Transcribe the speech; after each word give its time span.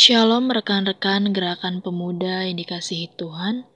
Shalom 0.00 0.48
rekan-rekan 0.48 1.28
gerakan 1.28 1.84
pemuda 1.84 2.48
yang 2.48 2.56
dikasihi 2.56 3.20
Tuhan. 3.20 3.68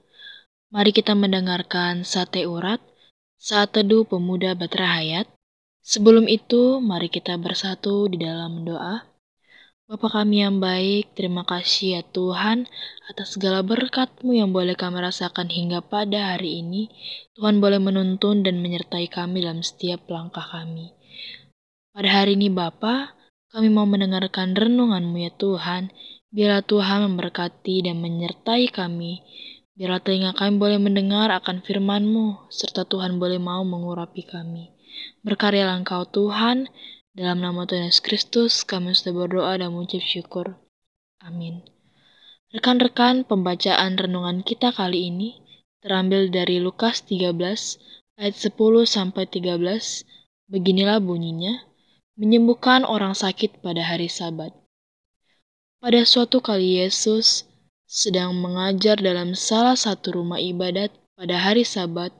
Mari 0.73 0.89
kita 0.89 1.13
mendengarkan 1.13 2.01
sate 2.01 2.49
urat 2.49 2.81
saat 3.37 3.77
teduh 3.77 4.09
pemuda 4.09 4.57
Batra 4.57 4.89
Hayat. 4.89 5.29
Sebelum 5.85 6.25
itu, 6.25 6.81
mari 6.81 7.13
kita 7.13 7.37
bersatu 7.37 8.09
di 8.09 8.17
dalam 8.17 8.65
doa. 8.65 9.05
Bapa 9.85 10.09
kami 10.09 10.41
yang 10.41 10.57
baik, 10.57 11.13
terima 11.13 11.45
kasih 11.45 12.01
ya 12.01 12.01
Tuhan 12.01 12.65
atas 13.05 13.37
segala 13.37 13.61
berkat-Mu 13.61 14.33
yang 14.33 14.49
boleh 14.49 14.73
kami 14.73 15.05
rasakan 15.05 15.53
hingga 15.53 15.85
pada 15.85 16.33
hari 16.33 16.65
ini. 16.65 16.89
Tuhan 17.37 17.61
boleh 17.61 17.77
menuntun 17.77 18.41
dan 18.41 18.65
menyertai 18.65 19.13
kami 19.13 19.45
dalam 19.45 19.61
setiap 19.61 20.09
langkah 20.09 20.49
kami. 20.49 20.89
Pada 21.93 22.09
hari 22.09 22.33
ini 22.33 22.49
Bapa, 22.49 23.13
kami 23.55 23.71
mau 23.71 23.87
mendengarkan 23.87 24.51
renungan-Mu 24.51 25.15
ya 25.15 25.31
Tuhan. 25.31 25.87
Biarlah 26.27 26.67
Tuhan 26.67 27.07
memberkati 27.07 27.87
dan 27.87 28.03
menyertai 28.03 28.67
kami. 28.67 29.23
Biarlah 29.79 30.03
telinga 30.03 30.35
kami 30.35 30.59
boleh 30.59 30.75
mendengar 30.75 31.31
akan 31.31 31.63
firman-Mu, 31.63 32.51
serta 32.51 32.83
Tuhan 32.83 33.15
boleh 33.15 33.39
mau 33.39 33.63
mengurapi 33.63 34.27
kami. 34.27 34.75
Berkaryalah 35.23 35.79
Engkau 35.79 36.03
Tuhan, 36.03 36.67
dalam 37.15 37.39
nama 37.39 37.63
Tuhan 37.63 37.87
Yesus 37.87 38.03
Kristus 38.03 38.67
kami 38.67 38.91
sudah 38.91 39.23
berdoa 39.23 39.55
dan 39.55 39.71
mengucap 39.71 40.03
syukur. 40.03 40.59
Amin. 41.23 41.63
Rekan-rekan, 42.51 43.23
pembacaan 43.23 43.95
renungan 43.95 44.43
kita 44.43 44.75
kali 44.75 45.07
ini 45.15 45.39
terambil 45.79 46.27
dari 46.27 46.59
Lukas 46.59 47.07
13 47.07 47.31
ayat 48.19 48.35
10 48.35 48.51
sampai 48.83 49.23
13. 49.31 50.03
Beginilah 50.51 50.99
bunyinya 50.99 51.63
menyembuhkan 52.15 52.87
orang 52.87 53.11
sakit 53.11 53.59
pada 53.59 53.83
hari 53.83 54.07
Sabat. 54.07 54.55
Pada 55.83 56.01
suatu 56.07 56.39
kali 56.39 56.79
Yesus 56.79 57.43
sedang 57.85 58.33
mengajar 58.39 58.97
dalam 58.97 59.35
salah 59.35 59.75
satu 59.75 60.15
rumah 60.23 60.39
ibadat 60.39 60.95
pada 61.19 61.35
hari 61.37 61.67
Sabat. 61.67 62.15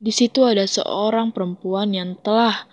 Di 0.00 0.10
situ 0.14 0.48
ada 0.48 0.64
seorang 0.64 1.30
perempuan 1.36 1.92
yang 1.92 2.16
telah 2.24 2.66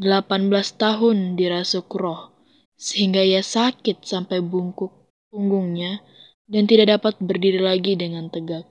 18 0.00 0.50
tahun 0.80 1.38
dirasuk 1.38 1.92
roh, 1.94 2.34
sehingga 2.74 3.20
ia 3.20 3.44
sakit 3.44 4.02
sampai 4.02 4.40
bungkuk 4.40 4.90
punggungnya 5.30 6.02
dan 6.50 6.66
tidak 6.66 6.98
dapat 6.98 7.14
berdiri 7.22 7.62
lagi 7.62 7.94
dengan 7.94 8.32
tegak. 8.32 8.66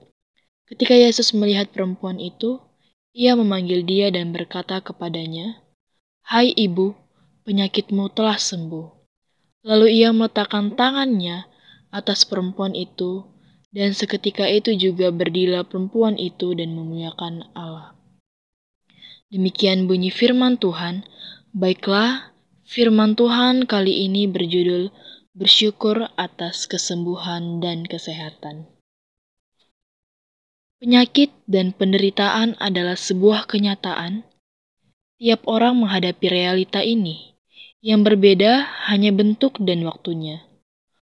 Ketika 0.68 0.92
Yesus 0.92 1.32
melihat 1.32 1.72
perempuan 1.72 2.20
itu, 2.20 2.60
ia 3.16 3.32
memanggil 3.34 3.82
dia 3.86 4.12
dan 4.12 4.30
berkata 4.30 4.82
kepadanya, 4.82 5.62
"Hai 6.26 6.52
ibu, 6.54 6.94
penyakitmu 7.44 8.12
telah 8.12 8.36
sembuh. 8.36 8.86
Lalu 9.66 10.00
ia 10.00 10.10
meletakkan 10.12 10.72
tangannya 10.72 11.44
atas 11.92 12.24
perempuan 12.24 12.72
itu, 12.72 13.28
dan 13.70 13.92
seketika 13.92 14.48
itu 14.48 14.74
juga 14.74 15.12
berdirilah 15.12 15.68
perempuan 15.68 16.16
itu 16.16 16.56
dan 16.56 16.72
memuliakan 16.74 17.52
Allah. 17.52 17.94
Demikian 19.30 19.86
bunyi 19.86 20.10
firman 20.10 20.58
Tuhan. 20.58 21.06
Baiklah, 21.54 22.34
firman 22.66 23.14
Tuhan 23.14 23.66
kali 23.66 24.10
ini 24.10 24.26
berjudul 24.26 24.90
Bersyukur 25.30 26.10
atas 26.18 26.66
kesembuhan 26.66 27.62
dan 27.62 27.86
kesehatan. 27.86 28.66
Penyakit 30.82 31.30
dan 31.46 31.70
penderitaan 31.70 32.58
adalah 32.58 32.98
sebuah 32.98 33.46
kenyataan. 33.46 34.26
Tiap 35.20 35.44
orang 35.44 35.84
menghadapi 35.84 36.32
realita 36.32 36.80
ini 36.80 37.36
yang 37.84 38.00
berbeda 38.00 38.64
hanya 38.88 39.12
bentuk 39.12 39.60
dan 39.60 39.84
waktunya. 39.84 40.40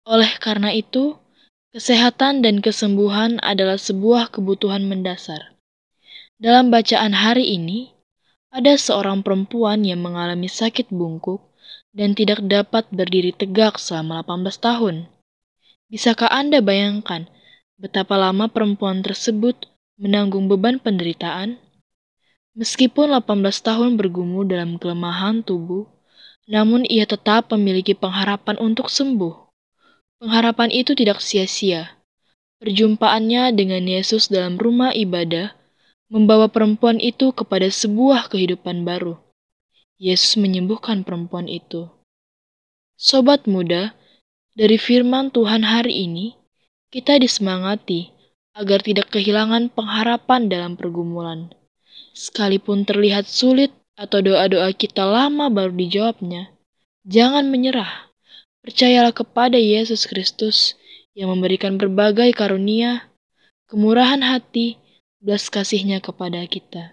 Oleh 0.08 0.40
karena 0.40 0.72
itu, 0.72 1.20
kesehatan 1.76 2.40
dan 2.40 2.64
kesembuhan 2.64 3.36
adalah 3.44 3.76
sebuah 3.76 4.32
kebutuhan 4.32 4.88
mendasar. 4.88 5.52
Dalam 6.40 6.72
bacaan 6.72 7.12
hari 7.12 7.52
ini, 7.60 7.92
ada 8.48 8.72
seorang 8.80 9.20
perempuan 9.20 9.84
yang 9.84 10.00
mengalami 10.00 10.48
sakit 10.48 10.88
bungkuk 10.88 11.44
dan 11.92 12.16
tidak 12.16 12.40
dapat 12.40 12.88
berdiri 12.88 13.36
tegak 13.36 13.76
selama 13.76 14.24
18 14.24 14.64
tahun. 14.64 14.96
Bisakah 15.92 16.32
Anda 16.32 16.64
bayangkan 16.64 17.28
betapa 17.76 18.16
lama 18.16 18.48
perempuan 18.48 19.04
tersebut 19.04 19.68
menanggung 20.00 20.48
beban 20.48 20.80
penderitaan? 20.80 21.60
Meskipun 22.60 23.16
18 23.16 23.40
tahun 23.64 23.96
bergumul 23.96 24.44
dalam 24.44 24.76
kelemahan 24.76 25.40
tubuh, 25.40 25.88
namun 26.44 26.84
ia 26.84 27.08
tetap 27.08 27.48
memiliki 27.56 27.96
pengharapan 27.96 28.60
untuk 28.60 28.92
sembuh. 28.92 29.48
Pengharapan 30.20 30.68
itu 30.68 30.92
tidak 30.92 31.24
sia-sia. 31.24 31.96
Perjumpaannya 32.60 33.56
dengan 33.56 33.80
Yesus 33.88 34.28
dalam 34.28 34.60
rumah 34.60 34.92
ibadah 34.92 35.56
membawa 36.12 36.52
perempuan 36.52 37.00
itu 37.00 37.32
kepada 37.32 37.64
sebuah 37.64 38.28
kehidupan 38.28 38.84
baru. 38.84 39.16
Yesus 39.96 40.36
menyembuhkan 40.36 41.00
perempuan 41.00 41.48
itu. 41.48 41.88
Sobat 43.00 43.48
muda, 43.48 43.96
dari 44.52 44.76
firman 44.76 45.32
Tuhan 45.32 45.64
hari 45.64 46.04
ini, 46.04 46.36
kita 46.92 47.16
disemangati 47.16 48.12
agar 48.52 48.84
tidak 48.84 49.08
kehilangan 49.08 49.72
pengharapan 49.72 50.52
dalam 50.52 50.76
pergumulan. 50.76 51.56
Sekalipun 52.20 52.84
terlihat 52.84 53.32
sulit 53.32 53.72
atau 53.96 54.20
doa-doa 54.20 54.76
kita 54.76 55.08
lama 55.08 55.48
baru 55.48 55.72
dijawabnya, 55.72 56.52
jangan 57.08 57.48
menyerah. 57.48 58.12
Percayalah 58.60 59.16
kepada 59.16 59.56
Yesus 59.56 60.04
Kristus 60.04 60.76
yang 61.16 61.32
memberikan 61.32 61.80
berbagai 61.80 62.36
karunia, 62.36 63.08
kemurahan 63.72 64.20
hati, 64.20 64.76
belas 65.16 65.48
kasihnya 65.48 66.04
kepada 66.04 66.44
kita. 66.44 66.92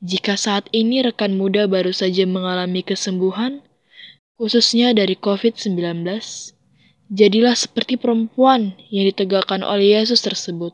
Jika 0.00 0.40
saat 0.40 0.72
ini 0.72 1.04
rekan 1.04 1.36
muda 1.36 1.68
baru 1.68 1.92
saja 1.92 2.24
mengalami 2.24 2.80
kesembuhan, 2.80 3.60
khususnya 4.40 4.96
dari 4.96 5.20
COVID-19, 5.20 6.00
jadilah 7.12 7.52
seperti 7.52 8.00
perempuan 8.00 8.72
yang 8.88 9.04
ditegakkan 9.04 9.60
oleh 9.60 10.00
Yesus 10.00 10.24
tersebut, 10.24 10.72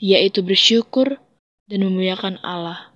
yaitu 0.00 0.40
bersyukur 0.40 1.20
dan 1.70 1.86
memuliakan 1.86 2.42
Allah. 2.42 2.90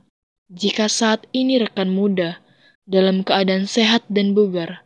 Jika 0.50 0.90
saat 0.90 1.30
ini 1.30 1.62
rekan 1.62 1.94
muda 1.94 2.42
dalam 2.84 3.22
keadaan 3.22 3.70
sehat 3.70 4.02
dan 4.10 4.34
bugar, 4.34 4.82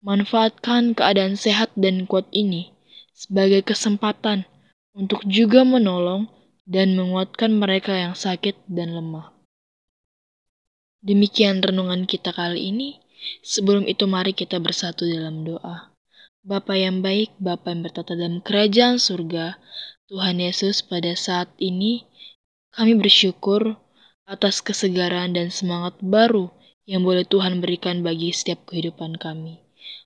manfaatkan 0.00 0.96
keadaan 0.96 1.36
sehat 1.36 1.68
dan 1.76 2.08
kuat 2.08 2.24
ini 2.32 2.72
sebagai 3.12 3.60
kesempatan 3.60 4.48
untuk 4.96 5.22
juga 5.28 5.62
menolong 5.62 6.26
dan 6.64 6.96
menguatkan 6.96 7.52
mereka 7.54 7.92
yang 7.94 8.16
sakit 8.16 8.56
dan 8.66 8.96
lemah. 8.96 9.36
Demikian 10.98 11.62
renungan 11.62 12.08
kita 12.08 12.34
kali 12.34 12.74
ini. 12.74 12.98
Sebelum 13.42 13.86
itu 13.90 14.06
mari 14.06 14.30
kita 14.30 14.62
bersatu 14.62 15.02
dalam 15.02 15.42
doa. 15.42 15.90
Bapa 16.42 16.78
yang 16.78 17.02
baik, 17.02 17.34
Bapa 17.42 17.74
yang 17.74 17.82
bertata 17.82 18.14
dalam 18.14 18.40
kerajaan 18.40 18.96
surga, 19.02 19.58
Tuhan 20.08 20.38
Yesus 20.40 20.80
pada 20.80 21.12
saat 21.12 21.50
ini 21.60 22.07
kami 22.78 22.94
bersyukur 22.94 23.74
atas 24.22 24.62
kesegaran 24.62 25.34
dan 25.34 25.50
semangat 25.50 25.98
baru 25.98 26.46
yang 26.86 27.02
boleh 27.02 27.26
Tuhan 27.26 27.58
berikan 27.58 28.06
bagi 28.06 28.30
setiap 28.30 28.70
kehidupan 28.70 29.18
kami. 29.18 29.58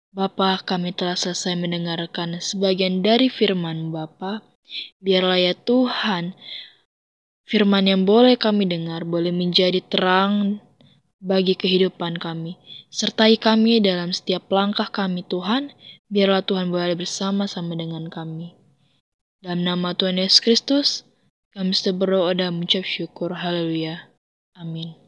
Bapa, 0.08 0.56
kami 0.64 0.96
telah 0.96 1.12
selesai 1.12 1.52
mendengarkan 1.52 2.40
sebagian 2.40 3.04
dari 3.04 3.28
firman 3.28 3.92
Bapa. 3.92 4.40
Biarlah 5.04 5.36
ya 5.36 5.52
Tuhan, 5.52 6.32
firman 7.44 7.84
yang 7.84 8.08
boleh 8.08 8.40
kami 8.40 8.64
dengar 8.64 9.04
boleh 9.04 9.36
menjadi 9.36 9.84
terang 9.84 10.64
bagi 11.20 11.52
kehidupan 11.52 12.16
kami. 12.16 12.56
Sertai 12.88 13.36
kami 13.36 13.84
dalam 13.84 14.16
setiap 14.16 14.48
langkah 14.48 14.88
kami 14.88 15.28
Tuhan, 15.28 15.76
biarlah 16.08 16.40
Tuhan 16.40 16.72
boleh 16.72 16.96
bersama-sama 16.96 17.76
dengan 17.76 18.08
kami. 18.08 18.56
Dalam 19.44 19.60
nama 19.60 19.92
Tuhan 19.92 20.16
Yesus 20.16 20.40
Kristus, 20.40 21.04
kami 21.52 21.76
berdoa 21.92 22.32
dan 22.32 22.56
mengucap 22.56 22.84
syukur. 22.84 23.36
Haleluya. 23.36 24.08
Amin. 24.56 25.01